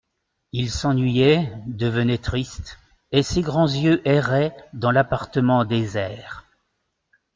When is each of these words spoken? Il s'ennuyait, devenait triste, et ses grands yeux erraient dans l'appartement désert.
Il 0.51 0.71
s'ennuyait, 0.71 1.53
devenait 1.67 2.17
triste, 2.17 2.79
et 3.11 3.21
ses 3.21 3.43
grands 3.43 3.67
yeux 3.67 4.01
erraient 4.03 4.57
dans 4.73 4.89
l'appartement 4.89 5.63
désert. 5.63 6.43